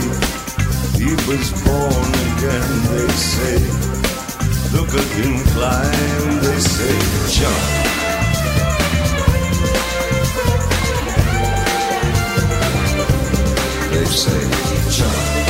He 1.00 1.10
was 1.26 1.46
born 1.64 2.10
again, 2.30 2.70
they 2.90 3.08
say. 3.32 3.58
Look 4.74 4.90
at 4.94 5.08
him 5.18 5.36
climb, 5.54 6.40
they 6.44 6.60
say. 6.60 6.96
Jump. 7.36 7.62
They 13.90 14.04
say, 14.04 14.42
jump. 14.90 15.43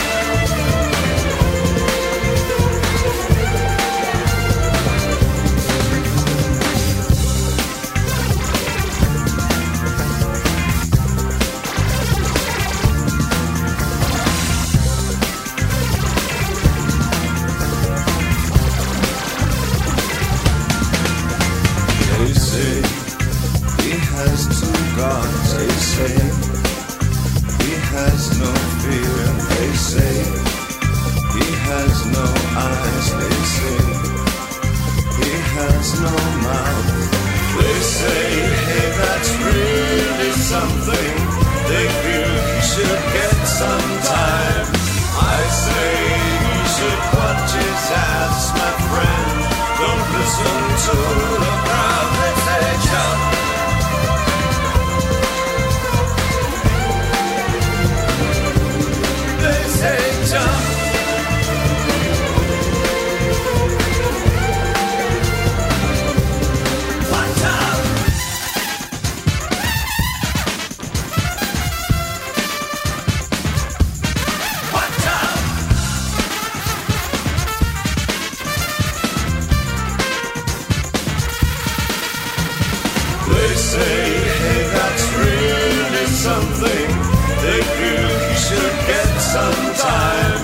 They 87.44 87.60
feel 87.76 88.08
he 88.26 88.34
should 88.46 88.76
get 88.86 89.10
some 89.20 89.64
time. 89.76 90.40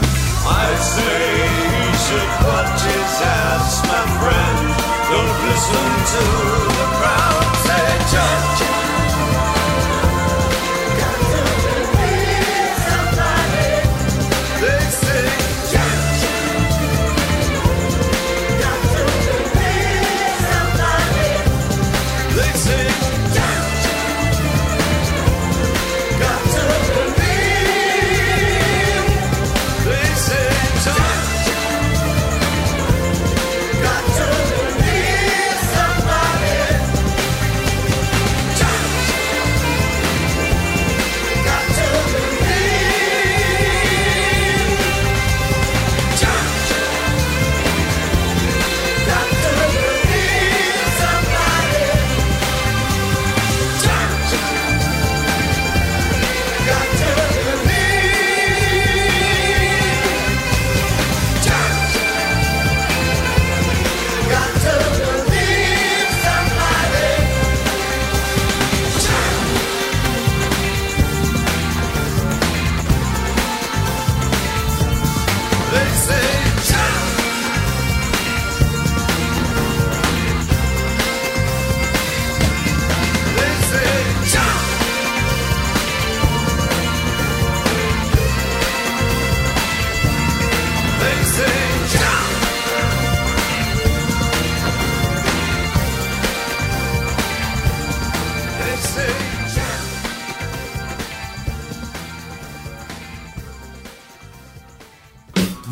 I 0.47 0.69
say 0.95 1.23
he 1.75 1.89
should 2.05 2.33
watch 2.47 2.81
his 2.83 3.15
ass, 3.23 3.83
my 3.91 4.05
friend. 4.21 4.61
Don't 5.13 5.37
listen 5.49 5.89
to 6.15 6.25
the 6.79 6.87
crowd, 6.99 7.45
say 7.67 7.87
judge. 8.13 8.80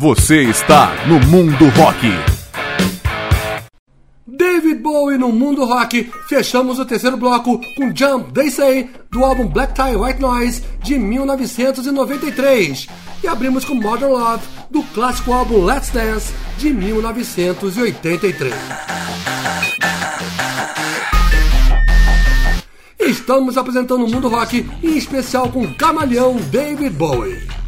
Você 0.09 0.41
está 0.41 1.05
no 1.05 1.19
Mundo 1.27 1.69
Rock. 1.77 2.07
David 4.25 4.81
Bowie 4.81 5.19
no 5.19 5.31
Mundo 5.31 5.63
Rock. 5.65 6.11
Fechamos 6.27 6.79
o 6.79 6.85
terceiro 6.85 7.15
bloco 7.15 7.61
com 7.75 7.95
Jump 7.95 8.33
They 8.33 8.49
Say 8.49 8.89
do 9.11 9.23
álbum 9.23 9.45
Black 9.45 9.75
Tie 9.75 9.95
White 9.95 10.19
Noise 10.19 10.63
de 10.81 10.97
1993. 10.97 12.87
E 13.23 13.27
abrimos 13.27 13.63
com 13.63 13.75
Modern 13.75 14.11
Love 14.13 14.43
do 14.71 14.81
clássico 14.81 15.31
álbum 15.31 15.63
Let's 15.63 15.91
Dance 15.91 16.33
de 16.57 16.73
1983. 16.73 18.51
Estamos 22.99 23.59
apresentando 23.59 24.05
o 24.05 24.09
Mundo 24.09 24.27
Rock, 24.27 24.67
em 24.81 24.97
especial 24.97 25.49
com 25.49 25.61
o 25.61 25.75
camaleão 25.75 26.35
David 26.49 26.95
Bowie. 26.95 27.58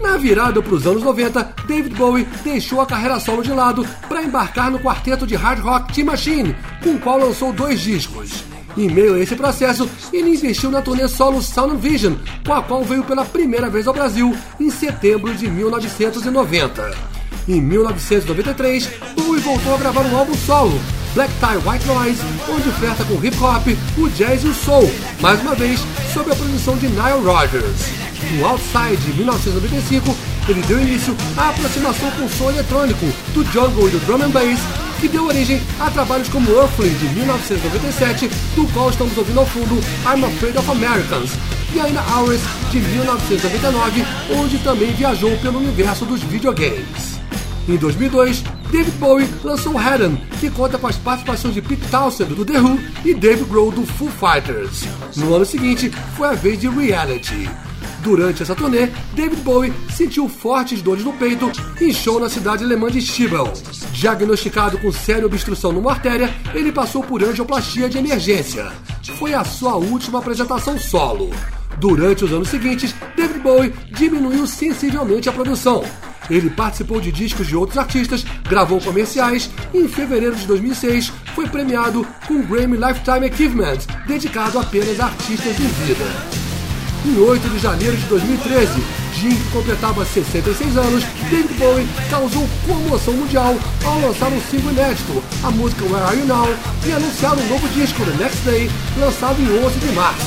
Na 0.00 0.16
virada 0.16 0.60
para 0.62 0.74
os 0.74 0.86
anos 0.86 1.02
90, 1.02 1.54
David 1.66 1.94
Bowie 1.94 2.28
deixou 2.42 2.80
a 2.80 2.86
carreira 2.86 3.20
solo 3.20 3.42
de 3.42 3.52
lado 3.52 3.86
para 4.08 4.22
embarcar 4.22 4.70
no 4.70 4.78
quarteto 4.78 5.26
de 5.26 5.34
hard 5.34 5.60
rock 5.60 5.92
Team 5.92 6.06
Machine, 6.06 6.56
com 6.82 6.90
o 6.90 6.98
qual 6.98 7.18
lançou 7.18 7.52
dois 7.52 7.80
discos. 7.80 8.44
Em 8.76 8.90
meio 8.90 9.14
a 9.14 9.20
esse 9.20 9.36
processo, 9.36 9.88
ele 10.12 10.30
investiu 10.30 10.70
na 10.70 10.82
turnê 10.82 11.06
solo 11.06 11.40
Sound 11.40 11.76
Vision, 11.76 12.14
com 12.44 12.52
a 12.52 12.62
qual 12.62 12.82
veio 12.82 13.04
pela 13.04 13.24
primeira 13.24 13.70
vez 13.70 13.86
ao 13.86 13.94
Brasil 13.94 14.36
em 14.58 14.68
setembro 14.68 15.32
de 15.34 15.48
1990. 15.48 16.90
Em 17.46 17.60
1993, 17.60 18.90
Bowie 19.14 19.40
voltou 19.40 19.74
a 19.74 19.78
gravar 19.78 20.02
um 20.02 20.16
álbum 20.16 20.34
solo, 20.34 20.80
Black 21.14 21.32
Tie 21.34 21.70
White 21.70 21.86
Noise, 21.86 22.20
onde 22.48 22.68
oferta 22.68 23.04
com 23.04 23.24
hip 23.24 23.36
hop, 23.38 23.66
o 23.98 24.08
jazz 24.10 24.42
e 24.42 24.48
o 24.48 24.54
soul, 24.54 24.90
mais 25.20 25.40
uma 25.40 25.54
vez 25.54 25.78
sob 26.12 26.32
a 26.32 26.34
produção 26.34 26.76
de 26.76 26.88
Nile 26.88 27.24
Rodgers. 27.24 28.03
No 28.32 28.46
Outside 28.46 28.96
de 28.96 29.12
1995, 29.14 30.16
ele 30.48 30.62
deu 30.62 30.80
início 30.80 31.16
à 31.36 31.50
aproximação 31.50 32.10
com 32.12 32.24
o 32.24 32.30
som 32.30 32.50
eletrônico 32.50 33.06
do 33.32 33.44
jungle 33.52 33.88
e 33.88 33.90
do 33.90 34.06
drum 34.06 34.22
and 34.22 34.30
bass 34.30 34.60
que 35.00 35.08
deu 35.08 35.26
origem 35.26 35.60
a 35.80 35.90
trabalhos 35.90 36.28
como 36.28 36.50
Earthling 36.50 36.94
de 36.94 37.08
1997, 37.10 38.28
do 38.56 38.66
qual 38.72 38.88
estamos 38.88 39.16
ouvindo 39.18 39.40
ao 39.40 39.46
fundo 39.46 39.74
I'm 40.06 40.24
Afraid 40.24 40.56
of 40.56 40.70
Americans, 40.70 41.30
e 41.74 41.80
ainda 41.80 42.02
Hours 42.10 42.40
de 42.70 42.80
1999, 42.80 44.04
onde 44.38 44.58
também 44.60 44.92
viajou 44.92 45.36
pelo 45.38 45.58
universo 45.58 46.06
dos 46.06 46.22
videogames. 46.22 47.18
Em 47.68 47.76
2002, 47.76 48.44
David 48.70 48.96
Bowie 48.98 49.28
lançou 49.42 49.80
Heaven, 49.80 50.16
que 50.40 50.50
conta 50.50 50.78
com 50.78 50.86
as 50.86 50.96
participações 50.96 51.54
de 51.54 51.62
Pete 51.62 51.86
Townsend 51.90 52.34
do 52.34 52.44
The 52.44 52.58
Who 52.60 52.78
e 53.04 53.14
Dave 53.14 53.44
Grohl 53.44 53.72
do 53.72 53.84
Foo 53.86 54.08
Fighters. 54.08 54.84
No 55.16 55.34
ano 55.34 55.44
seguinte, 55.44 55.90
foi 56.16 56.28
a 56.28 56.32
vez 56.32 56.60
de 56.60 56.68
Reality. 56.68 57.48
Durante 58.04 58.42
essa 58.42 58.54
turnê, 58.54 58.90
David 59.14 59.40
Bowie 59.40 59.72
sentiu 59.90 60.28
fortes 60.28 60.82
dores 60.82 61.02
no 61.02 61.14
peito 61.14 61.50
em 61.80 61.90
show 61.90 62.20
na 62.20 62.28
cidade 62.28 62.62
alemã 62.62 62.90
de 62.90 63.00
Schiebel. 63.00 63.50
Diagnosticado 63.92 64.76
com 64.76 64.92
séria 64.92 65.24
obstrução 65.24 65.72
numa 65.72 65.92
artéria, 65.92 66.28
ele 66.54 66.70
passou 66.70 67.02
por 67.02 67.24
angioplastia 67.24 67.88
de 67.88 67.96
emergência. 67.96 68.70
Foi 69.18 69.32
a 69.32 69.42
sua 69.42 69.76
última 69.76 70.18
apresentação 70.18 70.78
solo. 70.78 71.30
Durante 71.78 72.26
os 72.26 72.32
anos 72.32 72.48
seguintes, 72.48 72.94
David 73.16 73.40
Bowie 73.40 73.74
diminuiu 73.90 74.46
sensivelmente 74.46 75.30
a 75.30 75.32
produção, 75.32 75.82
ele 76.30 76.48
participou 76.50 77.00
de 77.00 77.12
discos 77.12 77.46
de 77.46 77.56
outros 77.56 77.78
artistas, 77.78 78.24
gravou 78.48 78.80
comerciais 78.80 79.50
e 79.72 79.78
em 79.78 79.88
fevereiro 79.88 80.34
de 80.36 80.46
2006 80.46 81.12
foi 81.34 81.46
premiado 81.46 82.06
com 82.26 82.34
o 82.34 82.42
Grammy 82.42 82.76
Lifetime 82.76 83.28
Achievement, 83.28 83.78
dedicado 84.06 84.58
apenas 84.58 84.98
a 85.00 85.06
artistas 85.06 85.58
em 85.60 85.66
vida. 85.84 86.43
Em 87.04 87.18
8 87.18 87.48
de 87.50 87.58
janeiro 87.58 87.94
de 87.98 88.06
2013, 88.06 88.82
dia 89.12 89.30
em 89.30 89.36
que 89.36 89.50
completava 89.50 90.06
66 90.06 90.74
anos, 90.78 91.04
David 91.28 91.52
Bowie 91.58 91.86
causou 92.08 92.48
comoção 92.66 93.12
mundial 93.12 93.54
ao 93.84 94.00
lançar 94.00 94.32
um 94.32 94.40
single 94.40 94.72
inédito, 94.72 95.22
a 95.42 95.50
música 95.50 95.84
Where 95.84 96.02
Are 96.02 96.18
You 96.18 96.24
Now, 96.24 96.48
e 96.86 96.92
anunciar 96.92 97.34
um 97.34 97.46
novo 97.46 97.68
disco, 97.68 98.02
The 98.06 98.16
Next 98.16 98.40
Day, 98.46 98.70
lançado 98.98 99.38
em 99.38 99.64
11 99.66 99.78
de 99.80 99.92
março. 99.92 100.24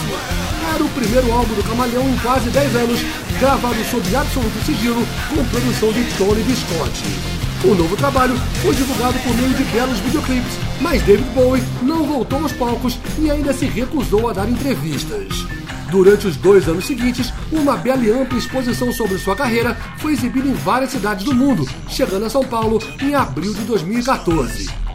Era 0.71 0.83
o 0.83 0.89
primeiro 0.89 1.31
álbum 1.31 1.55
do 1.55 1.63
Camaleão 1.63 2.07
em 2.07 2.17
quase 2.17 2.47
10 2.51 2.75
anos 2.75 2.99
gravado 3.39 3.83
sob 3.89 4.15
absoluto 4.15 4.63
sigilo 4.63 5.03
com 5.29 5.43
produção 5.45 5.91
de 5.91 6.03
Tony 6.15 6.43
Visconti. 6.43 7.37
O 7.63 7.73
novo 7.73 7.97
trabalho 7.97 8.35
foi 8.61 8.75
divulgado 8.75 9.17
por 9.19 9.35
meio 9.35 9.53
de 9.55 9.63
belos 9.63 9.97
videoclipes, 9.99 10.53
mas 10.79 11.01
David 11.01 11.27
Bowie 11.33 11.63
não 11.81 12.03
voltou 12.03 12.43
aos 12.43 12.51
palcos 12.51 12.99
e 13.17 13.31
ainda 13.31 13.51
se 13.51 13.65
recusou 13.65 14.29
a 14.29 14.33
dar 14.33 14.47
entrevistas. 14.47 15.56
Durante 15.89 16.27
os 16.27 16.35
dois 16.35 16.67
anos 16.67 16.85
seguintes, 16.85 17.33
uma 17.51 17.77
bela 17.77 18.03
e 18.03 18.11
ampla 18.11 18.37
exposição 18.37 18.91
sobre 18.91 19.17
sua 19.17 19.35
carreira 19.35 19.75
foi 19.97 20.13
exibida 20.13 20.47
em 20.47 20.53
várias 20.53 20.91
cidades 20.91 21.23
do 21.23 21.33
mundo, 21.33 21.67
chegando 21.87 22.25
a 22.25 22.29
São 22.29 22.43
Paulo 22.43 22.81
em 23.01 23.15
abril 23.15 23.53
de 23.53 23.61
2014 23.61 24.87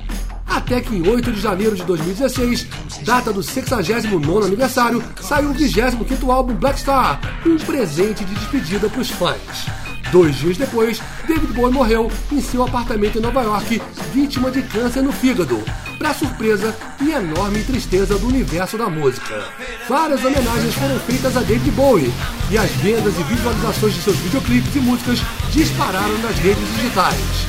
até 0.52 0.80
que 0.80 0.94
em 0.94 1.08
8 1.08 1.32
de 1.32 1.40
janeiro 1.40 1.74
de 1.74 1.82
2016, 1.84 2.66
data 3.04 3.32
do 3.32 3.42
69 3.42 4.46
aniversário, 4.46 5.02
saiu 5.20 5.50
o 5.50 5.54
25 5.54 6.30
álbum 6.30 6.54
Black 6.54 6.78
Star, 6.78 7.20
um 7.46 7.56
presente 7.56 8.24
de 8.24 8.34
despedida 8.34 8.88
para 8.88 9.00
os 9.00 9.10
fãs. 9.10 9.81
Dois 10.12 10.36
dias 10.36 10.58
depois, 10.58 11.00
David 11.26 11.54
Bowie 11.54 11.72
morreu 11.72 12.12
em 12.30 12.38
seu 12.38 12.62
apartamento 12.62 13.16
em 13.16 13.22
Nova 13.22 13.40
York, 13.40 13.80
vítima 14.12 14.50
de 14.50 14.60
câncer 14.60 15.00
no 15.00 15.10
fígado, 15.10 15.58
para 15.98 16.12
surpresa 16.12 16.76
e 17.00 17.12
enorme 17.12 17.64
tristeza 17.64 18.18
do 18.18 18.26
universo 18.26 18.76
da 18.76 18.90
música. 18.90 19.42
Várias 19.88 20.22
homenagens 20.22 20.74
foram 20.74 21.00
feitas 21.00 21.34
a 21.34 21.40
David 21.40 21.70
Bowie, 21.70 22.12
e 22.50 22.58
as 22.58 22.70
vendas 22.72 23.18
e 23.18 23.22
visualizações 23.22 23.94
de 23.94 24.02
seus 24.02 24.18
videoclipes 24.18 24.76
e 24.76 24.80
músicas 24.80 25.18
dispararam 25.50 26.18
nas 26.18 26.36
redes 26.36 26.68
digitais. 26.76 27.46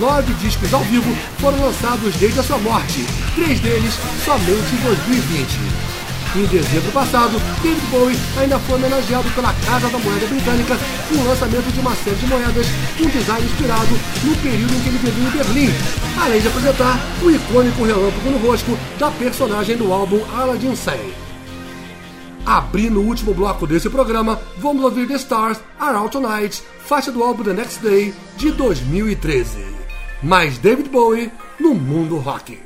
Nove 0.00 0.32
discos 0.40 0.72
ao 0.72 0.84
vivo 0.84 1.14
foram 1.38 1.60
lançados 1.60 2.16
desde 2.16 2.40
a 2.40 2.42
sua 2.42 2.56
morte, 2.56 3.06
três 3.34 3.60
deles 3.60 3.92
somente 4.24 4.74
em 4.74 4.82
2020. 4.86 6.05
Em 6.36 6.44
dezembro 6.44 6.92
passado, 6.92 7.40
David 7.62 7.86
Bowie 7.86 8.16
ainda 8.38 8.58
foi 8.58 8.74
homenageado 8.74 9.30
pela 9.30 9.52
Casa 9.54 9.88
da 9.88 9.98
Moeda 9.98 10.26
Britânica 10.26 10.76
com 11.08 11.14
o 11.14 11.28
lançamento 11.28 11.72
de 11.72 11.80
uma 11.80 11.94
série 11.94 12.16
de 12.16 12.26
moedas 12.26 12.66
com 12.98 13.08
design 13.08 13.46
inspirado 13.46 13.94
no 14.22 14.36
período 14.36 14.74
em 14.74 14.80
que 14.80 14.88
ele 14.88 14.98
viveu 14.98 15.24
em 15.24 15.30
Berlim, 15.30 15.74
além 16.20 16.40
de 16.40 16.48
apresentar 16.48 17.00
o 17.22 17.30
icônico 17.30 17.84
relâmpago 17.84 18.30
no 18.30 18.38
rosto 18.38 18.78
da 18.98 19.10
personagem 19.10 19.76
do 19.76 19.92
álbum 19.92 20.20
Aladdin 20.36 20.76
Sane. 20.76 21.14
Abrindo 22.44 23.00
o 23.00 23.06
último 23.06 23.32
bloco 23.32 23.66
desse 23.66 23.88
programa, 23.88 24.38
vamos 24.58 24.84
ouvir 24.84 25.08
The 25.08 25.14
Stars 25.14 25.58
Are 25.80 25.96
Out 25.96 26.12
Tonight, 26.12 26.62
faixa 26.84 27.10
do 27.10 27.22
álbum 27.22 27.42
The 27.42 27.54
Next 27.54 27.82
Day 27.82 28.14
de 28.36 28.52
2013 28.52 29.76
mais 30.22 30.58
David 30.58 30.88
Bowie 30.88 31.30
no 31.58 31.74
mundo 31.74 32.16
rock. 32.18 32.65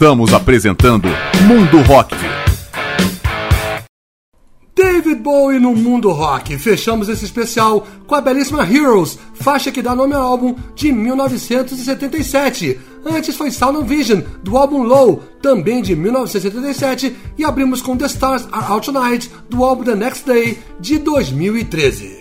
Estamos 0.00 0.32
apresentando 0.32 1.08
Mundo 1.46 1.82
Rock. 1.82 2.16
David 4.74 5.16
Bowie 5.16 5.58
no 5.58 5.74
mundo 5.74 6.10
rock. 6.10 6.56
Fechamos 6.56 7.10
esse 7.10 7.26
especial 7.26 7.86
com 8.06 8.14
a 8.14 8.20
belíssima 8.22 8.64
Heroes, 8.64 9.18
faixa 9.34 9.70
que 9.70 9.82
dá 9.82 9.94
nome 9.94 10.14
ao 10.14 10.22
álbum 10.22 10.56
de 10.74 10.90
1977. 10.90 12.80
Antes 13.04 13.36
foi 13.36 13.50
Sound 13.50 13.86
Vision, 13.86 14.22
do 14.42 14.56
álbum 14.56 14.84
Low, 14.84 15.22
também 15.42 15.82
de 15.82 15.94
1977, 15.94 17.14
e 17.36 17.44
abrimos 17.44 17.82
com 17.82 17.94
The 17.94 18.06
Stars 18.06 18.48
Are 18.50 18.72
Out 18.72 18.90
Tonight, 18.90 19.30
do 19.50 19.62
álbum 19.62 19.84
The 19.84 19.96
Next 19.96 20.24
Day, 20.24 20.58
de 20.80 20.96
2013. 20.96 22.19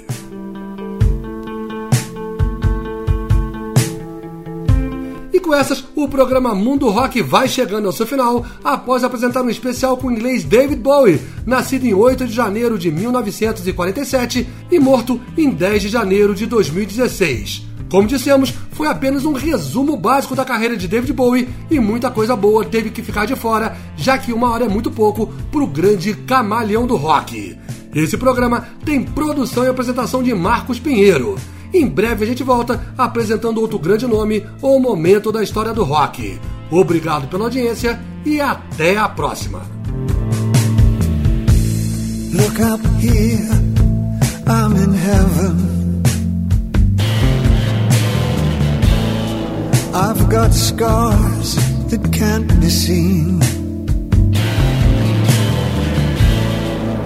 Com 5.50 5.56
essas, 5.56 5.84
o 5.96 6.08
programa 6.08 6.54
Mundo 6.54 6.88
Rock 6.90 7.24
vai 7.24 7.48
chegando 7.48 7.88
ao 7.88 7.92
seu 7.92 8.06
final 8.06 8.46
após 8.64 9.04
apresentar 9.04 9.42
um 9.42 9.50
especial 9.50 9.98
com 9.98 10.06
o 10.06 10.12
inglês 10.12 10.44
David 10.44 10.80
Bowie, 10.80 11.20
nascido 11.44 11.86
em 11.86 11.94
8 11.94 12.28
de 12.28 12.34
janeiro 12.34 12.78
de 12.78 12.92
1947 12.92 14.48
e 14.70 14.80
morto 14.80 15.20
em 15.36 15.50
10 15.50 15.82
de 15.82 15.90
janeiro 15.90 16.36
de 16.36 16.46
2016. 16.46 17.66
Como 17.90 18.08
dissemos, 18.08 18.54
foi 18.74 18.86
apenas 18.86 19.26
um 19.26 19.34
resumo 19.34 19.98
básico 19.98 20.36
da 20.36 20.46
carreira 20.46 20.78
de 20.78 20.88
David 20.88 21.14
Bowie 21.14 21.50
e 21.72 21.80
muita 21.80 22.12
coisa 22.12 22.36
boa 22.36 22.64
teve 22.64 22.92
que 22.92 23.02
ficar 23.02 23.26
de 23.26 23.36
fora, 23.36 23.76
já 23.98 24.20
que 24.20 24.32
uma 24.32 24.52
hora 24.52 24.66
é 24.66 24.70
muito 24.70 24.92
pouco 24.92 25.34
para 25.52 25.64
o 25.64 25.68
grande 25.68 26.14
camaleão 26.14 26.86
do 26.86 26.96
rock. 26.96 27.58
Esse 27.96 28.18
programa 28.18 28.68
tem 28.86 29.02
produção 29.02 29.64
e 29.64 29.68
apresentação 29.68 30.22
de 30.22 30.32
Marcos 30.32 30.80
Pinheiro. 30.80 31.38
Em 31.74 31.88
breve 31.88 32.24
a 32.24 32.28
gente 32.28 32.44
volta 32.44 32.82
apresentando 32.98 33.62
outro 33.62 33.78
grande 33.78 34.08
nome 34.08 34.46
ou 34.62 34.80
momento 34.80 35.32
da 35.32 35.44
história 35.44 35.74
do 35.74 35.84
rock. 35.84 36.40
Obrigado 36.72 37.28
pela 37.28 37.46
audiência 37.46 38.00
e 38.26 38.42
até 38.42 38.98
a 38.98 39.08
próxima. 39.08 39.62
Look 42.32 42.62
up 42.62 42.82
here, 43.00 43.50
I'm 44.48 44.76
in 44.76 44.94
heaven. 44.94 45.70
I've 49.94 50.30
got 50.30 50.54
scars 50.54 51.56
that 51.90 52.10
can't 52.12 52.48
be 52.60 52.70
seen. 52.70 53.40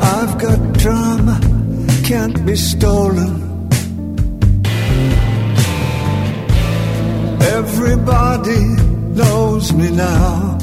I've 0.01 0.37
got 0.37 0.59
drama, 0.73 1.39
can't 2.03 2.45
be 2.45 2.55
stolen. 2.55 3.52
Everybody 7.45 8.63
knows 9.19 9.73
me 9.73 9.91
now. 9.91 10.62